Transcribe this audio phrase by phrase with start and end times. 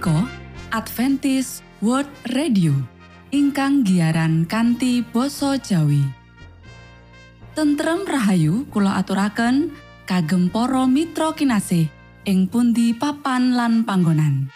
[0.00, 0.24] punika
[0.72, 2.72] Adventist World Radio
[3.36, 6.00] ingkang giaran kanti basa Jawi.
[7.52, 9.76] Tentrem Rahayu Kulo aturaken
[10.08, 11.92] kagem para Mitra kinasih
[12.24, 14.48] ing pundi papan lan panggonan.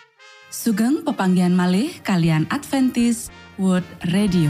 [0.48, 3.28] Sugeng pepanggian malih kalian Adventist
[3.60, 3.84] World
[4.16, 4.48] Radio.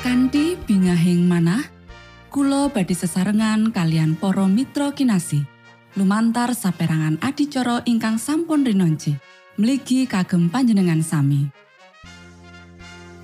[0.00, 1.60] Kanti bingahing manah
[2.32, 4.96] Kulo badi sesarengan kalian para Mitra
[5.96, 9.16] lumantar saperangan adicara ingkang sampun rinonci
[9.56, 11.48] mligi kagem panjenengan sami.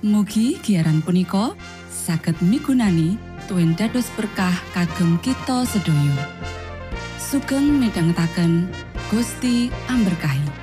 [0.03, 1.53] Mugi giaran punika
[1.87, 6.27] saged migunani tuen dados berkah kagem kita sedaya.
[7.21, 8.67] Sugeng midhangetaken
[9.13, 10.62] Gusti amberkahi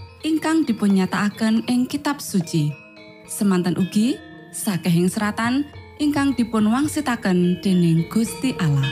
[0.21, 2.69] ingkang dipunnyatakaken ing kitab suci.
[3.25, 4.17] Semanten ugi
[4.53, 5.65] sakehing seratan
[5.97, 8.85] ingkang dipun wangsitaken dening Gusti Allah.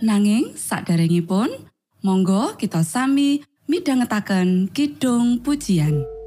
[0.00, 1.52] Nanging saderengipun
[2.00, 6.19] monggo kita sami midhangetaken kidung pujian.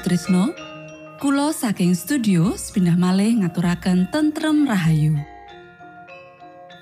[0.00, 0.56] Sutrisno
[1.20, 5.12] Kulo saking studio pindah malih ngaturaken tentrem Rahayu.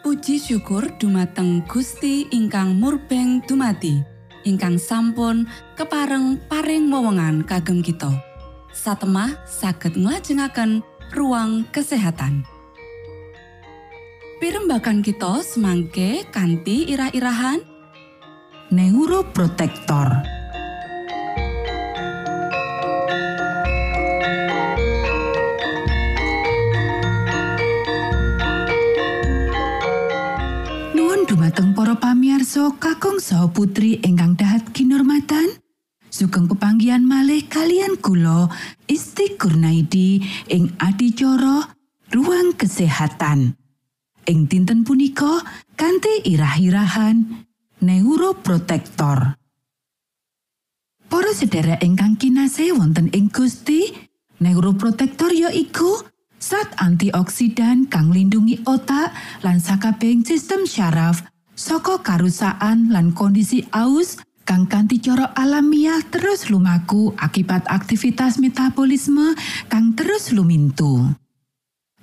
[0.06, 3.98] Puji syukur dumateng Gusti ingkang murbeng dumati
[4.46, 8.14] ingkang sampun kepareng paring wewenngan kagem kita.
[8.70, 12.46] Satemah saged nglajengaken ruang kesehatan.
[14.38, 17.66] Pirembakan kita semangke kanthi irah-irahan.
[18.70, 20.37] Neuroprotektor.
[32.58, 35.46] Pamiarsa kakung saha putri ingkang dahat kinormatan
[36.10, 38.50] sugeng pepanggian malih kalian kula
[38.90, 40.18] Isti Kurnaidi
[40.50, 41.70] ing adicara
[42.10, 43.54] ruang kesehatan.
[44.26, 45.38] Ing dinten punika
[45.78, 47.46] kanthi irah-irahan
[47.78, 49.38] neuroprotektor.
[51.06, 53.86] Para sedherek ingkang kinase wonten ing Gusti
[54.42, 56.02] neuroprotektor ya iku
[56.38, 59.10] Zat antioksidan kang lindungi otak
[59.42, 61.26] lan sakabehing sistem syaraf
[61.58, 69.34] saka karusaan lan kondisi aus kang kanthi cara alamiah terus lumaku akibat aktivitas metabolisme
[69.66, 71.02] kang terus lumintu.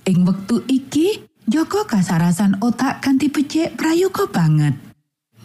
[0.06, 4.76] Ing wektu iki, Joko kasarasan otak kanthi becik prayoga banget.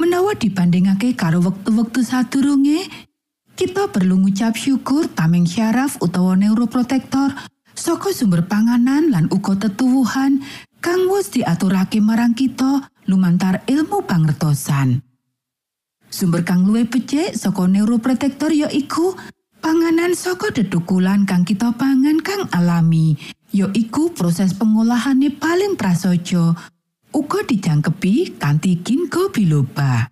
[0.01, 2.89] Menawa dibandingake karo wektu-wektu sadurunge,
[3.53, 7.37] kita perlu ngucap syukur tameng syaraf utawa neuroprotektor
[7.77, 10.41] saka sumber panganan lan uga tetuwuhan
[10.81, 15.03] kang wis diaturake marang kita lumantar ilmu pangertosan.
[16.07, 19.19] Sumber kang luwih becik saka neuroprotektor ya iku
[19.59, 23.19] panganan saka dedukulan kang kita pangan kang alami,
[23.51, 26.55] ya iku proses pengolahane paling prasaja
[27.11, 30.11] uga dijangkepi kanthi ginkgo biloba.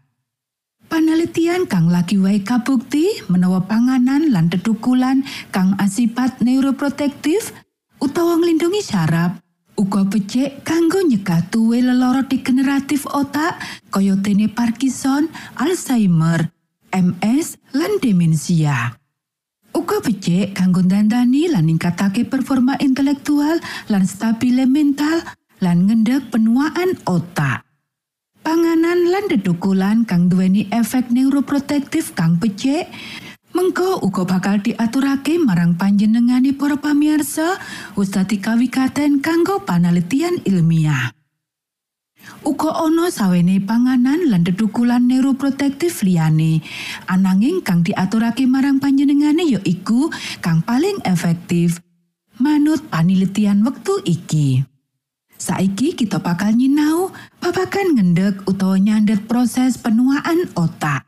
[0.88, 5.20] Panelitian kang lagi wae kabukti menawa panganan lan tetukulan
[5.52, 7.52] kang asipat neuroprotektif
[8.00, 9.36] utawa nglindungi saraf
[9.78, 13.62] uga becik kanggo nyegah tuwe lelara degeneratif otak
[13.94, 16.50] kaya dene Parkinson, Alzheimer,
[16.90, 18.99] MS lan demensia.
[19.70, 25.23] Uga becik kanggo dandani lan ningkatake performa intelektual lan stabile mental
[25.62, 27.68] lan ngendhek penuaan otak.
[28.49, 32.88] panganan lan dedukulan kang duweni efek neuroprotektif kang becik
[33.58, 37.58] mengko uga bakal diaturake marang panjenengane para pamirsa
[37.98, 41.10] ustadi kawikaten kanggo panelitian ilmiah
[42.46, 46.62] Uga ana sawene panganan lan dedukulan neuroprotektif liyane
[47.10, 50.06] ananging kang diaturake marang panjenengane ya iku
[50.38, 51.82] kang paling efektif
[52.38, 54.62] manut panelitian wektu iki.
[55.34, 57.10] Saiki kita bakal nyinau
[57.42, 61.07] babagan ngendek utawa nyandet proses penuaan otak.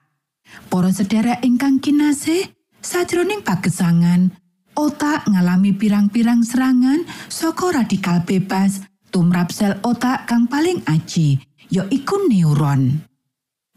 [0.71, 4.31] Para sedherek ingkang kinase, sajroning pagesangan,
[4.79, 12.31] otak ngalami pirang-pirang serangan saka radikal bebas tumrap sel otak kang paling aji, ya iku
[12.31, 13.03] neuron.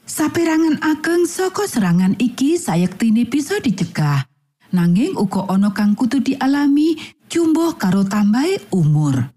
[0.03, 4.29] Saperangan ageng saka serangan iki sayektine bisa dicegah.
[4.73, 6.97] Nanging uga ana kang kudu dialami
[7.29, 9.31] jumbo karo tambahe umur.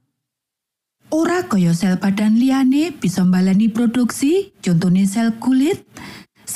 [1.14, 5.86] Ora kaya sel badan liyane bisa mbalani produksi, contone sel kulit.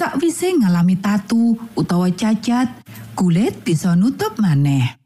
[0.00, 2.72] Sakwise ngalami tatu utawa cacat,
[3.12, 4.96] kulit bisa nutup maneh.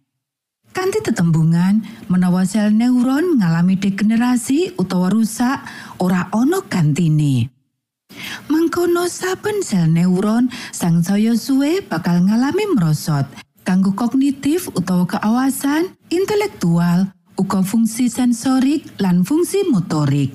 [0.71, 5.67] Kanti tetembungan, menawa sel neuron ngalami degenerasi utawa rusak,
[5.99, 7.51] ora ana gantine.
[8.47, 13.27] Mangkono saben sel neuron sang saya suwe bakal ngalami merosot,
[13.67, 20.31] kanggo kognitif utawa keawasan, intelektual, uga fungsi sensorik lan fungsi motorik.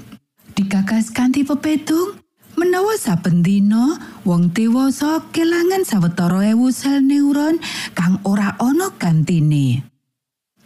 [0.52, 2.20] Digagas kanthi pepetung,
[2.60, 3.96] menawa saben dina
[4.28, 7.56] wong dewasa kelangan sawetara ewu sel neuron
[7.96, 9.88] kang ora ana gantine.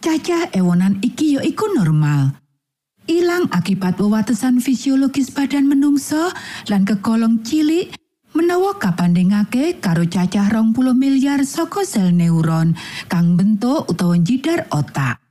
[0.02, 2.34] Cacah ewonan iki ya iku normal.
[3.06, 6.34] Ilang akibat wewatesan fisiologis badan menungso
[6.72, 7.94] lan kegolong cilik
[8.34, 12.74] menawa kapandhingake karo cacah rong puluh miliar saka sel neuron
[13.06, 15.22] kang bentuk utawa jidar otak.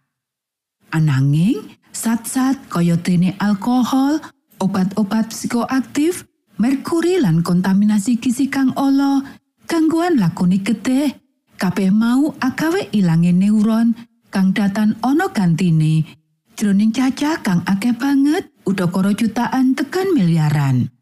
[0.95, 3.01] Ananging, sat-sat kaya
[3.41, 4.21] alkohol,
[4.61, 6.29] obat-obat psikoaktif,
[6.63, 9.19] merkuri lan kontaminasi gizi kang ala,
[9.67, 11.11] gangguan lakoni getih,
[11.59, 13.99] kabeh mau agawe ilange neuron
[14.31, 16.07] kang datan ana gantine.
[16.55, 20.95] Jroning cacah kang akeh banget, udakara jutaan tekan miliaran.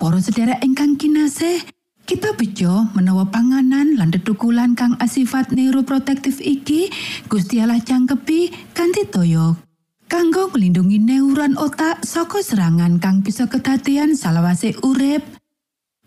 [0.00, 1.60] Para sedherek ingkang kinasih,
[2.06, 6.86] Kita bejo menawa panganan lan dedukulan kang asifat neuroprotektif iki
[7.26, 9.65] Gusti Allah cangkepi kanthi toyo.
[10.06, 15.26] Kanggo melindungi neuron otak saka serangan kang bisa kedadian salawase urip.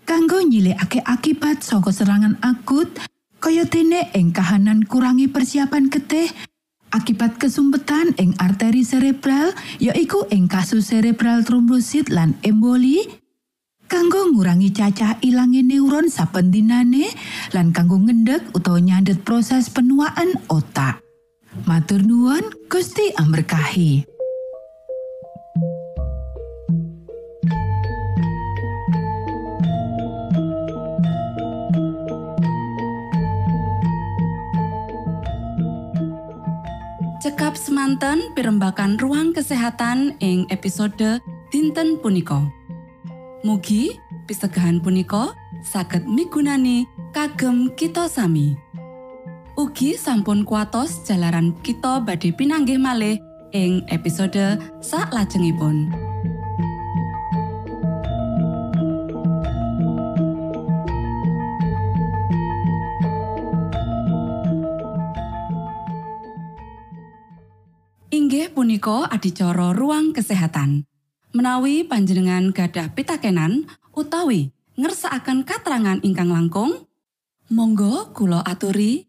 [0.08, 2.88] Kanggo nyilikake akibat saka serangan akut
[3.40, 6.28] Kaya dene ing kahanan kurangi persiapan getih
[6.92, 13.00] akibat kesumpetan ing arteri cerebral yaiku ing kasus cerebral trombosit lan emboli
[13.88, 17.08] kanggo ngurangi cacah ilange neuron saben dinane
[17.56, 21.00] lan kanggo ngendek utawa nyandet proses penuaan otak.
[21.50, 24.06] Matur nuwun Gusti amberkahi.
[37.18, 41.18] Cekap semanten pimbakan ruang kesehatan ing episode
[41.50, 42.46] dinten punika.
[43.42, 43.98] Mugi
[44.30, 45.34] pisegahan punika
[45.66, 48.69] saged migunani kagem kita sami.
[49.60, 53.20] Ugi sampun kuatos jalaran kita badhe pinanggih malih
[53.52, 55.92] ing episode sak lajengipun.
[68.16, 70.88] Inggih punika adicara ruang kesehatan.
[71.36, 76.88] Menawi panjenengan gadah pitakenan utawi ngersaakan katerangan ingkang langkung,
[77.52, 79.09] monggo kulo aturi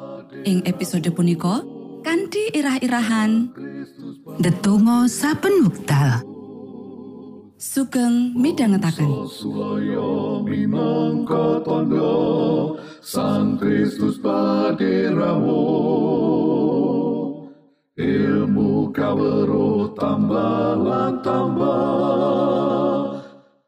[0.41, 1.61] Ing episode punika
[2.01, 3.53] kanthi irah-irahan
[4.41, 6.25] Ndedonga saben wekdal.
[7.61, 9.05] sugeng midhangetaken.
[10.41, 12.73] Minangka tondo
[13.05, 15.61] Sang Kristus paderamu
[17.93, 21.85] Ilmu kawero tambah tambah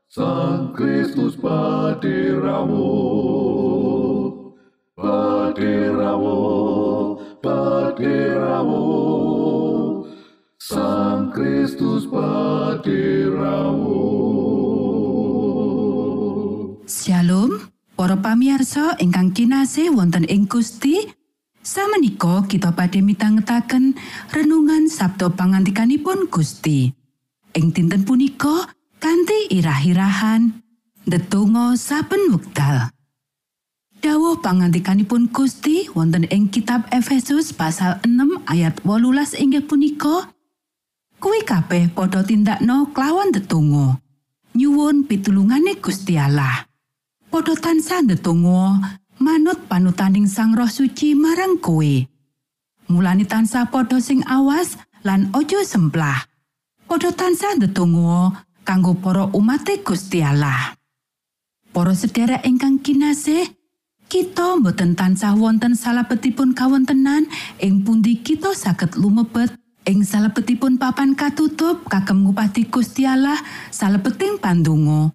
[0.10, 2.90] Sang Kristus paderamu
[5.54, 8.82] Paderamu Paderamu
[10.58, 14.02] Sang Kristus paderamu
[16.90, 21.14] Shalom, para pamiarsa ingkang kinasih wonten ing Gusti.
[21.62, 23.94] Samenika kita badhe mitangetaken
[24.34, 26.90] renungan Sabda pangantikanipun Gusti.
[27.54, 30.66] Ing dinten punika kanthi irah-irahan
[31.06, 32.90] ndedonga saben wekdal.
[34.04, 40.28] Dawuh pangantikanipun Gusti wonten ing kitab Efesus pasal 6 ayat 18 inggih punika
[41.24, 44.04] Kuwi kabeh padha tindakno klawan ndedonga.
[44.60, 46.68] Nyuwun pitulungane Gusti Allah.
[47.32, 52.04] Padha tansah ndedonga manut panutaning Sang Roh Suci marang kowe.
[52.92, 54.76] Mulane tansah padha sing awas
[55.08, 56.28] lan ojo semplah.
[56.92, 60.76] Padha tansah ndedonga kanggo para umate Gusti Allah.
[61.72, 63.63] Para sedherek ingkang kinasih,
[64.14, 67.26] kita mboten tansah wonten salebetipun kawontenan
[67.58, 69.50] ing pundi kita saged lumebet
[69.90, 73.42] ing salebetipun papan katutup kagem ngupati Gusti Allah
[73.74, 75.10] salebeting pandonga.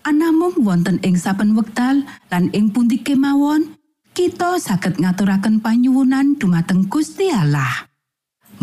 [0.00, 3.76] Anamung wonten ing saben wekdal lan ing pundi kemawon
[4.16, 7.84] kita saged ngaturaken panyuwunan dumateng Gusti Allah.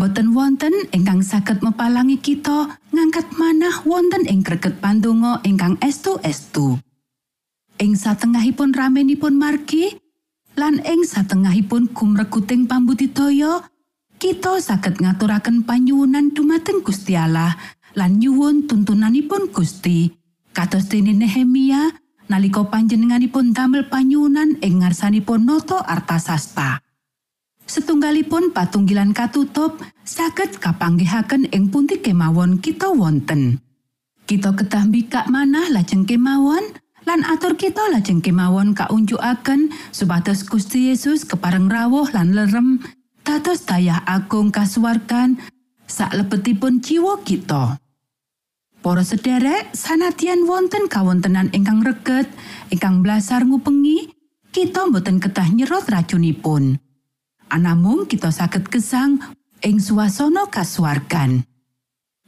[0.01, 6.81] Boten wonten ingkang saged mepalangi kita ngangkat manah wonten ing greget pandonga ingkang estu-estu.
[7.75, 9.99] Ing satengahipun ramenipun margi
[10.55, 13.67] lan ing satengahipun gumrekuting pambudidaya
[14.15, 17.51] kita saged ngaturaken panyuwunan dumateng Gusti Allah
[17.99, 20.07] lan nyuwun tuntunanipun Gusti
[20.55, 21.91] kados dene Nehemia
[22.31, 26.79] nalika panjenenganipun damel panyuwunan ing ngarsanipun noto artasasta.
[27.67, 33.59] Setunggalipun patunggilan katutup saged kapanggihaken ing pundi kemawon kita wonten.
[34.23, 36.63] Kita ketah mbikak manah lajeng kemawon
[37.05, 42.81] lan atur kita lajeng kemawon kaunjukaken supados Gusti Yesus kepareng rawuh lan lerem
[43.21, 45.37] dados daya agung kasuwargan
[45.85, 47.77] saklebetipun jiwa kita.
[48.85, 52.29] Para sederek, sanadyan wonten kawontenan ingkang reget,
[52.69, 54.13] ingkang blasar ngupengi,
[54.53, 56.77] kita mboten ketah nyerot racunipun.
[57.49, 59.17] Anamung kita saged gesang
[59.65, 61.41] ing swasana kasuwargan.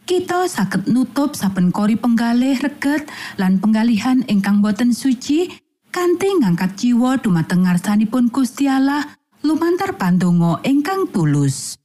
[0.07, 5.51] Kita saged nutup saben kori penggalih reget lan penggalihan ingkang boten suci
[5.91, 9.03] kanthi ngangkat jiwa dumateng ngarsanipun Gusti Allah
[9.43, 11.75] lumantar pandonga ingkang tulus.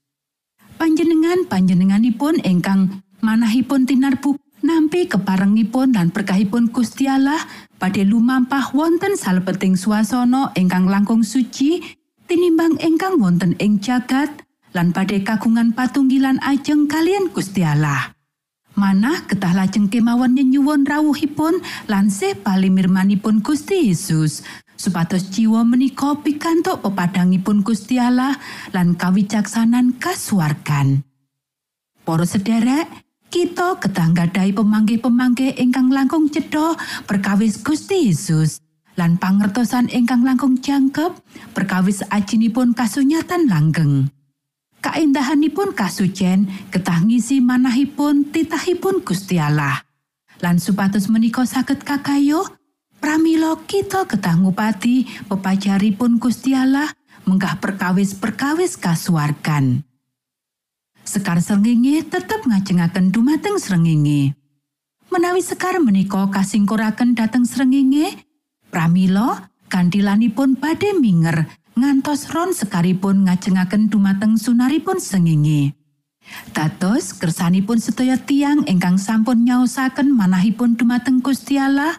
[0.78, 7.42] Panjenengan panjenenganipun ingkang manahipun tinarbu nampi keparengipun lan berkahipun Gusti Allah
[7.82, 11.82] badhe lumampah wonten salebeting swasana ingkang langkung suci
[12.30, 14.41] tinimbang ingkang wonten ing jagat
[14.72, 18.12] lan badhe kagungan patunggilan ajeng kalian Gusti Allah.
[18.72, 21.60] Manah ketah lajeng kemawon nyenyuwun rawuhipun
[21.92, 24.40] lan sih palimirmanipun Gusti Yesus
[24.80, 28.34] supados jiwa menika pikantuk pepadangipun Gusti Allah
[28.72, 31.04] lan kawicaksanan kasuwargan.
[32.02, 32.88] Para sederek,
[33.30, 38.58] kita ketah nggadhahi pemangke-pemangke ingkang langkung cedha perkawis Gusti Yesus
[38.96, 41.16] lan pangertosan ingkang langkung jangkep
[41.56, 44.08] perkawis ajinipun kasunyatan langgeng.
[44.82, 49.86] Kaendahanipun kasucen ketah ngisi manahipun titahipun Gusti Allah.
[50.42, 52.42] Lan supados menika saged kakayo,
[52.98, 56.90] pramila kita ketah ngupati pepajaripun Gusti Allah
[57.30, 59.86] menggah perkawis-perkawis kasuwargan.
[61.06, 64.34] Sekar srengenge tetep ngajengaken dumateng srengenge.
[65.14, 68.18] Menawi sekar menika kasingkuraken dhateng srengenge,
[68.66, 75.76] pramila kandilanipun badhe minger ngantos ron sekaripun ngajengaken dumateng sunaripun sengenge.
[76.54, 81.98] Dados kersanipun sedaya tiang ingkang sampun nyaosaken manahipun dumateng Gusti Allah,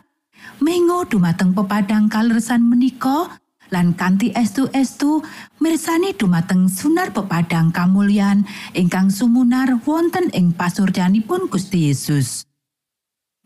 [0.63, 5.25] mengo dumateng pepadang kalersan menika lan kanthi estu-estu
[5.57, 8.45] mirsani dumateng sunar pepadang kamulyan
[8.77, 12.45] ingkang sumunar wonten ing pasuryanipun Gusti Yesus.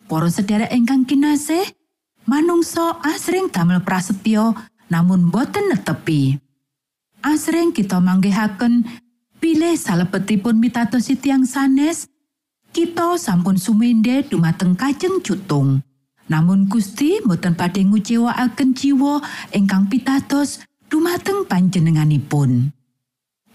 [0.07, 1.67] Para sedherek ingkang kinasih,
[2.27, 4.55] manungsa asring damel prasetyo
[4.87, 6.39] namun boten netepi.
[7.23, 8.87] Asring kita manggihaken
[9.37, 12.07] pilih salebetipun mitatosi tiang sanes,
[12.71, 15.81] kita sampun sumende dumateng kajeng cutung.
[16.27, 19.23] Namun Gusti boten badhe ngucewakaken jiwa
[19.55, 20.59] ingkang pitados
[20.91, 22.75] dumateng panjenenganipun.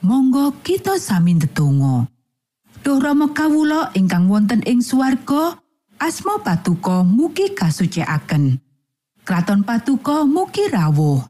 [0.03, 2.09] Monggo kita sami ndedonga.
[2.83, 5.63] Duh Rama kawula ingkang wonten ing swarga,
[6.03, 8.59] asma patuko mugi kasucikaken.
[9.23, 11.23] Kraton patuko mugi rawuh.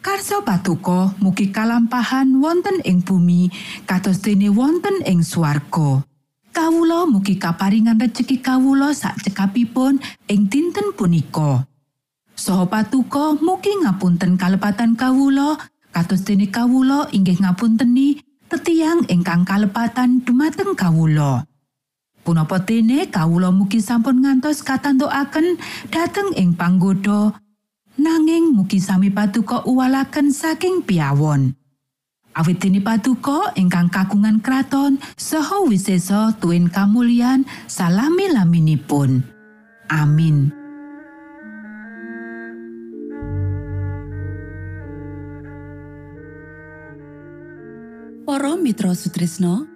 [0.00, 3.52] Karso patuko mugi kalampahan wonten ing bumi
[3.84, 6.00] kados dene wonten ing swarga.
[6.56, 10.00] Kawula mugi kaparingan rejeki kawula sak cekapipun
[10.32, 11.68] ing dinten punika.
[12.32, 15.60] Saha patuko mugi ngapunten kalepatan kawula
[15.92, 21.44] kados dene kawula inggih ngapunteni tetiang ingkang kalepatan dumateng kawula.
[22.26, 25.62] Punapa dene kawula mugi sampun ngantos katantukaken
[25.94, 27.30] dhateng ing panggoda
[27.94, 31.54] nanging mugi sami patuko uwalaken saking piawon.
[32.34, 39.22] Awit dene patuko ingkang kagungan kraton saha wisesa tuwin kamulyan salami-laminipun.
[39.86, 40.50] Amin.
[48.26, 49.75] Para Mitra Sutrisno,